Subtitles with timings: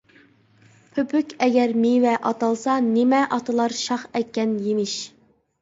[0.95, 4.99] پۆپۈك ئەگەر مېۋە ئاتالسا، نېمە ئاتىلار شاخ ئەگكەن يېمىش؟!